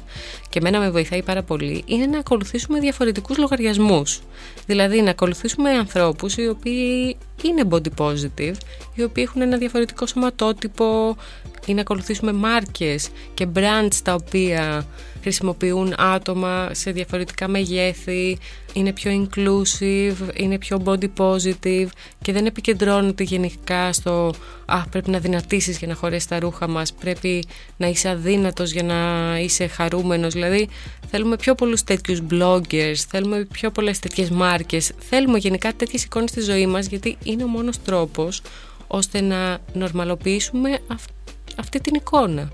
και 0.49 0.59
εμένα 0.59 0.79
με 0.79 0.89
βοηθάει 0.89 1.23
πάρα 1.23 1.43
πολύ 1.43 1.83
είναι 1.85 2.05
να 2.05 2.17
ακολουθήσουμε 2.19 2.79
διαφορετικούς 2.79 3.37
λογαριασμούς. 3.37 4.21
Δηλαδή 4.65 5.01
να 5.01 5.09
ακολουθήσουμε 5.09 5.69
ανθρώπους 5.69 6.37
οι 6.37 6.47
οποίοι 6.47 7.17
είναι 7.47 7.63
body 7.69 7.89
positive, 7.97 8.55
οι 8.95 9.03
οποίοι 9.03 9.23
έχουν 9.27 9.41
ένα 9.41 9.57
διαφορετικό 9.57 10.05
σωματότυπο 10.05 11.17
ή 11.65 11.73
να 11.73 11.81
ακολουθήσουμε 11.81 12.33
μάρκες 12.33 13.09
και 13.33 13.47
brands 13.55 13.95
τα 14.03 14.13
οποία 14.13 14.85
χρησιμοποιούν 15.21 15.93
άτομα 15.97 16.69
σε 16.71 16.91
διαφορετικά 16.91 17.47
μεγέθη, 17.47 18.37
είναι 18.73 18.93
πιο 18.93 19.11
inclusive, 19.11 20.15
είναι 20.33 20.57
πιο 20.57 20.81
body 20.85 21.07
positive 21.17 21.87
και 22.21 22.31
δεν 22.31 22.45
επικεντρώνεται 22.45 23.23
γενικά 23.23 23.93
στο 23.93 24.33
«Α, 24.65 24.87
πρέπει 24.89 25.09
να 25.09 25.19
δυνατήσεις 25.19 25.77
για 25.77 25.87
να 25.87 25.93
χωρέσεις 25.93 26.27
τα 26.27 26.39
ρούχα 26.39 26.67
μας, 26.67 26.93
πρέπει 26.93 27.45
να 27.77 27.87
είσαι 27.87 28.09
αδύνατος 28.09 28.71
για 28.71 28.83
να 28.83 29.39
είσαι 29.39 29.67
χαρούμενος». 29.67 30.33
Δηλαδή 30.33 30.69
θέλουμε 31.09 31.35
πιο 31.35 31.55
πολλούς 31.55 31.83
τέτοιους 31.83 32.21
bloggers, 32.31 32.95
θέλουμε 33.07 33.47
πιο 33.51 33.71
πολλές 33.71 33.99
τέτοιες 33.99 34.29
μάρκες, 34.29 34.91
θέλουμε 35.09 35.37
γενικά 35.37 35.73
τέτοιες 35.73 36.03
εικόνες 36.03 36.29
στη 36.29 36.41
ζωή 36.41 36.67
μας 36.67 36.85
γιατί 36.85 37.17
είναι 37.31 37.43
ο 37.43 37.47
μόνος 37.47 37.81
τρόπος 37.81 38.41
ώστε 38.87 39.21
να 39.21 39.57
νορμαλοποιήσουμε 39.73 40.79
αυτή 41.57 41.81
την 41.81 41.95
εικόνα. 41.95 42.51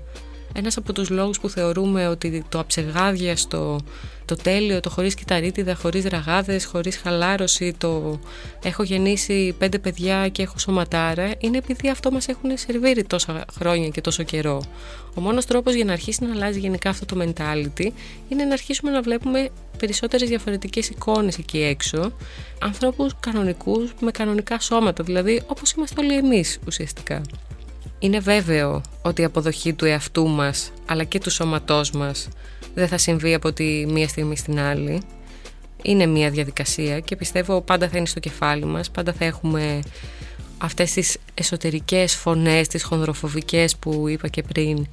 Ένας 0.58 0.76
από 0.76 0.92
τους 0.92 1.10
λόγους 1.10 1.40
που 1.40 1.48
θεωρούμε 1.48 2.08
ότι 2.08 2.44
το 2.48 2.58
αψεγάδιαστο, 2.58 3.80
το 4.24 4.36
τέλειο, 4.36 4.80
το 4.80 4.90
χωρίς 4.90 5.14
κυταρίτιδα, 5.14 5.74
χωρίς 5.74 6.04
ραγάδες, 6.04 6.64
χωρίς 6.64 6.96
χαλάρωση, 6.96 7.74
το 7.78 8.20
έχω 8.62 8.82
γεννήσει 8.82 9.54
πέντε 9.58 9.78
παιδιά 9.78 10.28
και 10.28 10.42
έχω 10.42 10.58
σωματάρα, 10.58 11.30
είναι 11.38 11.56
επειδή 11.56 11.88
αυτό 11.88 12.10
μας 12.10 12.28
έχουν 12.28 12.50
σερβίρει 12.54 13.04
τόσα 13.04 13.44
χρόνια 13.52 13.88
και 13.88 14.00
τόσο 14.00 14.22
καιρό. 14.22 14.62
Ο 15.14 15.20
μόνος 15.20 15.46
τρόπος 15.46 15.74
για 15.74 15.84
να 15.84 15.92
αρχίσει 15.92 16.24
να 16.24 16.32
αλλάζει 16.32 16.58
γενικά 16.58 16.90
αυτό 16.90 17.04
το 17.04 17.24
mentality 17.24 17.86
είναι 18.28 18.44
να 18.44 18.52
αρχίσουμε 18.52 18.90
να 18.90 19.02
βλέπουμε 19.02 19.48
περισσότερες 19.78 20.28
διαφορετικές 20.28 20.88
εικόνες 20.88 21.38
εκεί 21.38 21.58
έξω, 21.58 22.12
ανθρώπους 22.62 23.12
κανονικούς 23.20 23.94
με 24.00 24.10
κανονικά 24.10 24.60
σώματα, 24.60 25.04
δηλαδή 25.04 25.42
όπως 25.46 25.72
είμαστε 25.72 26.00
όλοι 26.00 26.16
εμείς 26.16 26.58
ουσιαστικά. 26.66 27.20
Είναι 27.98 28.18
βέβαιο 28.18 28.80
ότι 29.02 29.20
η 29.20 29.24
αποδοχή 29.24 29.72
του 29.72 29.84
εαυτού 29.84 30.28
μας 30.28 30.72
αλλά 30.86 31.04
και 31.04 31.18
του 31.18 31.30
σώματός 31.30 31.90
μας 31.90 32.28
δεν 32.74 32.88
θα 32.88 32.98
συμβεί 32.98 33.34
από 33.34 33.52
τη 33.52 33.86
μία 33.86 34.08
στιγμή 34.08 34.36
στην 34.36 34.60
άλλη. 34.60 35.02
Είναι 35.82 36.06
μία 36.06 36.30
διαδικασία 36.30 37.00
και 37.00 37.16
πιστεύω 37.16 37.60
πάντα 37.60 37.88
θα 37.88 37.96
είναι 37.96 38.06
στο 38.06 38.20
κεφάλι 38.20 38.64
μας, 38.64 38.90
πάντα 38.90 39.12
θα 39.12 39.24
έχουμε 39.24 39.80
αυτές 40.58 40.92
τις 40.92 41.16
εσωτερικές 41.34 42.14
φωνές, 42.14 42.68
τις 42.68 42.82
χονδροφοβικές 42.82 43.76
που 43.76 44.08
είπα 44.08 44.28
και 44.28 44.42
πριν, 44.42 44.86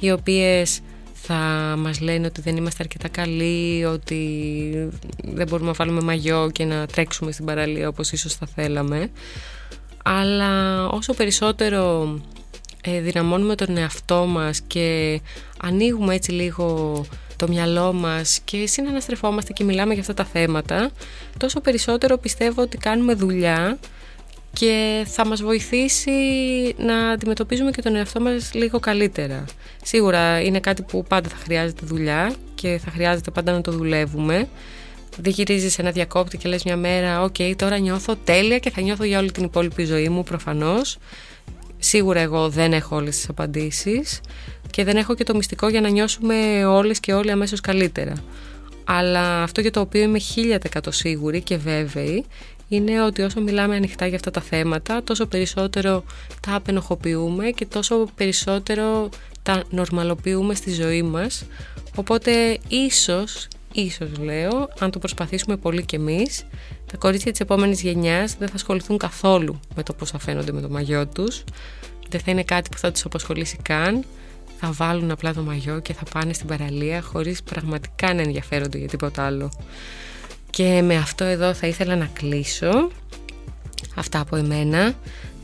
οι 0.00 0.10
οποίες 0.10 0.80
θα 1.12 1.34
μας 1.78 2.00
λένε 2.00 2.26
ότι 2.26 2.40
δεν 2.40 2.56
είμαστε 2.56 2.82
αρκετά 2.82 3.08
καλοί, 3.08 3.84
ότι 3.84 4.90
δεν 5.24 5.46
μπορούμε 5.48 5.68
να 5.68 5.74
βάλουμε 5.74 6.00
μαγιό 6.00 6.50
και 6.52 6.64
να 6.64 6.86
τρέξουμε 6.86 7.32
στην 7.32 7.44
παραλία 7.44 7.88
όπως 7.88 8.12
ίσως 8.12 8.34
θα 8.34 8.46
θέλαμε. 8.54 9.10
Αλλά 10.04 10.86
όσο 10.88 11.14
περισσότερο 11.14 12.14
ε, 12.36 12.37
δυναμώνουμε 12.84 13.54
τον 13.54 13.76
εαυτό 13.76 14.26
μας 14.26 14.60
και 14.60 15.20
ανοίγουμε 15.62 16.14
έτσι 16.14 16.30
λίγο 16.30 17.04
το 17.36 17.48
μυαλό 17.48 17.92
μας 17.92 18.40
και 18.44 18.66
συναναστρεφόμαστε 18.66 19.52
και 19.52 19.64
μιλάμε 19.64 19.92
για 19.92 20.00
αυτά 20.00 20.14
τα 20.14 20.24
θέματα 20.24 20.90
τόσο 21.38 21.60
περισσότερο 21.60 22.18
πιστεύω 22.18 22.62
ότι 22.62 22.76
κάνουμε 22.76 23.14
δουλειά 23.14 23.78
και 24.52 25.04
θα 25.08 25.26
μας 25.26 25.42
βοηθήσει 25.42 26.10
να 26.78 27.08
αντιμετωπίζουμε 27.08 27.70
και 27.70 27.82
τον 27.82 27.96
εαυτό 27.96 28.20
μας 28.20 28.50
λίγο 28.54 28.78
καλύτερα. 28.80 29.44
Σίγουρα 29.82 30.40
είναι 30.40 30.60
κάτι 30.60 30.82
που 30.82 31.04
πάντα 31.08 31.28
θα 31.28 31.36
χρειάζεται 31.36 31.86
δουλειά 31.86 32.34
και 32.54 32.80
θα 32.84 32.90
χρειάζεται 32.90 33.30
πάντα 33.30 33.52
να 33.52 33.60
το 33.60 33.72
δουλεύουμε. 33.72 34.48
Δεν 35.20 35.32
γυρίζεις 35.32 35.78
ένα 35.78 35.90
διακόπτη 35.90 36.36
και 36.36 36.48
λες 36.48 36.64
μια 36.64 36.76
μέρα 36.76 37.22
«ΟΚ, 37.22 37.36
τώρα 37.56 37.78
νιώθω 37.78 38.16
τέλεια 38.16 38.58
και 38.58 38.70
θα 38.70 38.80
νιώθω 38.80 39.04
για 39.04 39.18
όλη 39.18 39.32
την 39.32 39.44
υπόλοιπη 39.44 39.84
ζωή 39.84 40.08
μου 40.08 40.22
προφανώς». 40.22 40.98
Σίγουρα 41.78 42.20
εγώ 42.20 42.48
δεν 42.48 42.72
έχω 42.72 42.96
όλες 42.96 43.16
τις 43.16 43.28
απαντήσεις 43.28 44.20
και 44.70 44.84
δεν 44.84 44.96
έχω 44.96 45.14
και 45.14 45.24
το 45.24 45.34
μυστικό 45.34 45.68
για 45.68 45.80
να 45.80 45.88
νιώσουμε 45.88 46.64
όλες 46.64 47.00
και 47.00 47.12
όλοι 47.12 47.30
αμέσως 47.30 47.60
καλύτερα. 47.60 48.12
Αλλά 48.84 49.42
αυτό 49.42 49.60
για 49.60 49.70
το 49.70 49.80
οποίο 49.80 50.02
είμαι 50.02 50.18
1000% 50.72 50.78
σίγουρη 50.88 51.42
και 51.42 51.56
βέβαιη 51.56 52.24
είναι 52.68 53.02
ότι 53.02 53.22
όσο 53.22 53.40
μιλάμε 53.40 53.76
ανοιχτά 53.76 54.06
για 54.06 54.16
αυτά 54.16 54.30
τα 54.30 54.40
θέματα 54.40 55.02
τόσο 55.04 55.26
περισσότερο 55.26 56.04
τα 56.40 56.54
απενοχοποιούμε 56.54 57.50
και 57.50 57.66
τόσο 57.66 58.08
περισσότερο 58.14 59.08
τα 59.42 59.64
νορμαλοποιούμε 59.70 60.54
στη 60.54 60.72
ζωή 60.72 61.02
μας 61.02 61.44
οπότε 61.96 62.58
ίσως, 62.68 63.48
ίσως 63.80 64.18
λέω, 64.18 64.68
αν 64.78 64.90
το 64.90 64.98
προσπαθήσουμε 64.98 65.56
πολύ 65.56 65.84
κι 65.84 65.94
εμείς 65.94 66.44
τα 66.86 66.96
κορίτσια 66.96 67.30
της 67.30 67.40
επόμενης 67.40 67.80
γενιάς 67.82 68.36
δεν 68.38 68.48
θα 68.48 68.54
ασχοληθούν 68.54 68.98
καθόλου 68.98 69.60
με 69.74 69.82
το 69.82 69.92
πώς 69.92 70.10
θα 70.10 70.18
φαίνονται 70.18 70.52
με 70.52 70.60
το 70.60 70.68
μαγιό 70.68 71.06
τους. 71.06 71.44
Δεν 72.08 72.20
θα 72.20 72.30
είναι 72.30 72.42
κάτι 72.42 72.68
που 72.70 72.78
θα 72.78 72.92
τους 72.92 73.04
απασχολήσει 73.04 73.56
καν. 73.62 74.04
Θα 74.60 74.72
βάλουν 74.72 75.10
απλά 75.10 75.34
το 75.34 75.42
μαγιό 75.42 75.80
και 75.80 75.92
θα 75.92 76.02
πάνε 76.12 76.32
στην 76.32 76.46
παραλία 76.46 77.02
χωρίς 77.02 77.42
πραγματικά 77.42 78.14
να 78.14 78.22
ενδιαφέρονται 78.22 78.78
για 78.78 78.88
τίποτα 78.88 79.24
άλλο. 79.26 79.50
Και 80.50 80.82
με 80.82 80.96
αυτό 80.96 81.24
εδώ 81.24 81.54
θα 81.54 81.66
ήθελα 81.66 81.96
να 81.96 82.10
κλείσω. 82.12 82.90
Αυτά 83.94 84.20
από 84.20 84.36
εμένα. 84.36 84.94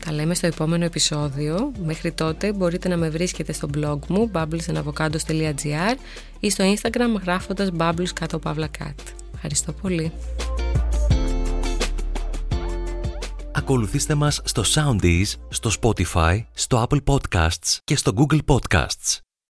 Τα 0.05 0.11
λέμε 0.11 0.33
στο 0.33 0.47
επόμενο 0.47 0.85
επεισόδιο. 0.85 1.71
Μέχρι 1.85 2.11
τότε 2.11 2.53
μπορείτε 2.53 2.89
να 2.89 2.97
με 2.97 3.09
βρίσκετε 3.09 3.53
στο 3.53 3.67
blog 3.77 3.99
μου 4.07 4.31
bubblesandavocados.gr 4.33 5.95
ή 6.39 6.49
στο 6.49 6.73
instagram 6.73 7.21
γράφοντας 7.21 7.69
bubbles 7.77 8.09
κάτω 8.13 8.39
παύλα 8.39 8.69
Ευχαριστώ 9.33 9.71
πολύ. 9.71 10.11
Ακολουθήστε 13.53 14.15
μας 14.15 14.41
στο 14.43 14.63
Soundees, 14.65 15.33
στο 15.49 15.71
Spotify, 15.81 16.43
στο 16.53 16.87
Apple 16.89 17.03
Podcasts 17.03 17.77
και 17.83 17.95
στο 17.95 18.11
Google 18.15 18.39
Podcasts. 18.45 19.24